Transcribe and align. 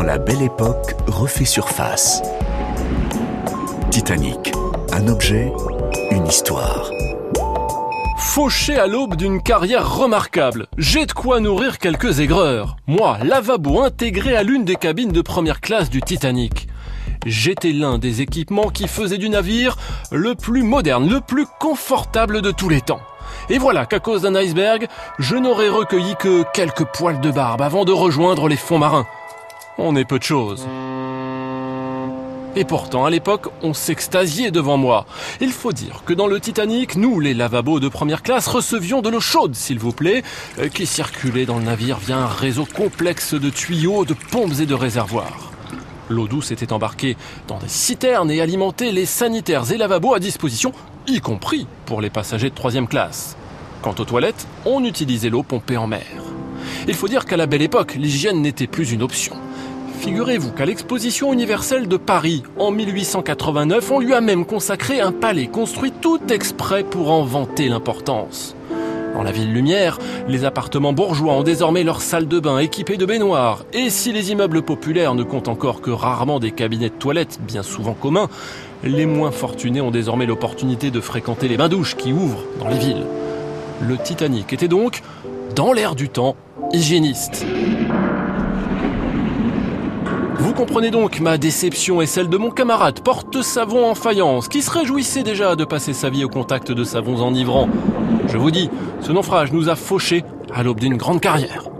La 0.00 0.18
belle 0.18 0.42
époque 0.42 0.96
refait 1.06 1.44
surface. 1.44 2.22
Titanic, 3.90 4.52
un 4.92 5.06
objet, 5.08 5.52
une 6.10 6.26
histoire. 6.26 6.90
Fauché 8.18 8.78
à 8.78 8.86
l'aube 8.86 9.16
d'une 9.16 9.42
carrière 9.42 9.96
remarquable, 9.96 10.66
j'ai 10.76 11.06
de 11.06 11.12
quoi 11.12 11.40
nourrir 11.40 11.78
quelques 11.78 12.20
aigreurs. 12.20 12.76
Moi, 12.86 13.18
lavabo 13.22 13.80
intégré 13.80 14.36
à 14.36 14.42
l'une 14.42 14.64
des 14.64 14.76
cabines 14.76 15.12
de 15.12 15.22
première 15.22 15.60
classe 15.60 15.88
du 15.88 16.02
Titanic. 16.02 16.68
J'étais 17.24 17.72
l'un 17.72 17.98
des 17.98 18.20
équipements 18.20 18.68
qui 18.68 18.88
faisait 18.88 19.18
du 19.18 19.30
navire 19.30 19.76
le 20.10 20.34
plus 20.34 20.62
moderne, 20.62 21.08
le 21.08 21.20
plus 21.20 21.46
confortable 21.58 22.42
de 22.42 22.50
tous 22.50 22.68
les 22.68 22.80
temps. 22.80 23.00
Et 23.48 23.58
voilà 23.58 23.86
qu'à 23.86 24.00
cause 24.00 24.22
d'un 24.22 24.34
iceberg, 24.34 24.88
je 25.18 25.36
n'aurais 25.36 25.68
recueilli 25.68 26.16
que 26.16 26.44
quelques 26.52 26.84
poils 26.84 27.20
de 27.20 27.30
barbe 27.30 27.62
avant 27.62 27.84
de 27.84 27.92
rejoindre 27.92 28.48
les 28.48 28.56
fonds 28.56 28.78
marins. 28.78 29.06
On 29.78 29.96
est 29.96 30.04
peu 30.04 30.18
de 30.18 30.24
choses. 30.24 30.66
Et 32.54 32.64
pourtant, 32.64 33.06
à 33.06 33.10
l'époque, 33.10 33.48
on 33.62 33.72
s'extasiait 33.72 34.50
devant 34.50 34.76
moi. 34.76 35.06
Il 35.40 35.52
faut 35.52 35.72
dire 35.72 36.02
que 36.04 36.12
dans 36.12 36.26
le 36.26 36.38
Titanic, 36.38 36.96
nous, 36.96 37.18
les 37.18 37.32
lavabos 37.32 37.80
de 37.80 37.88
première 37.88 38.22
classe, 38.22 38.46
recevions 38.46 39.00
de 39.00 39.08
l'eau 39.08 39.20
chaude, 39.20 39.54
s'il 39.54 39.78
vous 39.78 39.92
plaît, 39.92 40.22
euh, 40.58 40.68
qui 40.68 40.84
circulait 40.84 41.46
dans 41.46 41.56
le 41.56 41.64
navire 41.64 41.98
via 41.98 42.18
un 42.18 42.26
réseau 42.26 42.66
complexe 42.66 43.32
de 43.32 43.48
tuyaux, 43.48 44.04
de 44.04 44.12
pompes 44.12 44.60
et 44.60 44.66
de 44.66 44.74
réservoirs. 44.74 45.50
L'eau 46.10 46.28
douce 46.28 46.50
était 46.50 46.74
embarquée 46.74 47.16
dans 47.48 47.58
des 47.58 47.68
citernes 47.68 48.30
et 48.30 48.42
alimentait 48.42 48.92
les 48.92 49.06
sanitaires 49.06 49.72
et 49.72 49.78
lavabos 49.78 50.12
à 50.12 50.18
disposition, 50.18 50.72
y 51.06 51.20
compris 51.20 51.66
pour 51.86 52.02
les 52.02 52.10
passagers 52.10 52.50
de 52.50 52.54
troisième 52.54 52.88
classe. 52.88 53.38
Quant 53.80 53.94
aux 53.98 54.04
toilettes, 54.04 54.46
on 54.66 54.84
utilisait 54.84 55.30
l'eau 55.30 55.42
pompée 55.42 55.78
en 55.78 55.86
mer. 55.86 56.04
Il 56.86 56.94
faut 56.94 57.08
dire 57.08 57.24
qu'à 57.24 57.38
la 57.38 57.46
belle 57.46 57.62
époque, 57.62 57.94
l'hygiène 57.94 58.42
n'était 58.42 58.66
plus 58.66 58.92
une 58.92 59.02
option. 59.02 59.34
Figurez-vous 60.02 60.50
qu'à 60.50 60.66
l'exposition 60.66 61.32
universelle 61.32 61.86
de 61.86 61.96
Paris 61.96 62.42
en 62.58 62.72
1889, 62.72 63.88
on 63.92 64.00
lui 64.00 64.14
a 64.14 64.20
même 64.20 64.44
consacré 64.44 65.00
un 65.00 65.12
palais 65.12 65.46
construit 65.46 65.92
tout 65.92 66.18
exprès 66.28 66.82
pour 66.82 67.12
en 67.12 67.22
vanter 67.22 67.68
l'importance. 67.68 68.56
Dans 69.14 69.22
la 69.22 69.30
ville 69.30 69.52
lumière, 69.52 70.00
les 70.26 70.44
appartements 70.44 70.92
bourgeois 70.92 71.34
ont 71.34 71.44
désormais 71.44 71.84
leur 71.84 72.02
salle 72.02 72.26
de 72.26 72.40
bain 72.40 72.58
équipée 72.58 72.96
de 72.96 73.06
baignoires. 73.06 73.64
Et 73.72 73.90
si 73.90 74.12
les 74.12 74.32
immeubles 74.32 74.62
populaires 74.62 75.14
ne 75.14 75.22
comptent 75.22 75.46
encore 75.46 75.80
que 75.80 75.92
rarement 75.92 76.40
des 76.40 76.50
cabinets 76.50 76.88
de 76.88 76.94
toilettes, 76.94 77.38
bien 77.40 77.62
souvent 77.62 77.94
communs, 77.94 78.28
les 78.82 79.06
moins 79.06 79.30
fortunés 79.30 79.80
ont 79.80 79.92
désormais 79.92 80.26
l'opportunité 80.26 80.90
de 80.90 81.00
fréquenter 81.00 81.46
les 81.46 81.56
bains-douches 81.56 81.94
qui 81.94 82.12
ouvrent 82.12 82.42
dans 82.58 82.66
les 82.66 82.78
villes. 82.78 83.06
Le 83.80 83.96
Titanic 83.98 84.52
était 84.52 84.66
donc, 84.66 85.00
dans 85.54 85.72
l'air 85.72 85.94
du 85.94 86.08
temps, 86.08 86.34
hygiéniste. 86.72 87.46
Comprenez 90.62 90.92
donc 90.92 91.18
ma 91.18 91.38
déception 91.38 92.00
et 92.02 92.06
celle 92.06 92.28
de 92.28 92.36
mon 92.36 92.50
camarade 92.50 93.00
porte-savon 93.00 93.84
en 93.84 93.96
faïence 93.96 94.46
qui 94.46 94.62
se 94.62 94.70
réjouissait 94.70 95.24
déjà 95.24 95.56
de 95.56 95.64
passer 95.64 95.92
sa 95.92 96.08
vie 96.08 96.24
au 96.24 96.28
contact 96.28 96.70
de 96.70 96.84
savons 96.84 97.20
enivrants. 97.20 97.68
Je 98.28 98.38
vous 98.38 98.52
dis, 98.52 98.70
ce 99.00 99.10
naufrage 99.10 99.50
nous 99.50 99.68
a 99.68 99.74
fauchés 99.74 100.22
à 100.54 100.62
l'aube 100.62 100.78
d'une 100.78 100.96
grande 100.96 101.20
carrière. 101.20 101.71